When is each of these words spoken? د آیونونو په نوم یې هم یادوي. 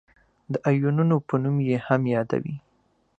د 0.51 0.53
آیونونو 0.69 1.15
په 1.27 1.35
نوم 1.43 1.57
یې 1.69 1.77
هم 1.87 2.01
یادوي. 2.15 2.55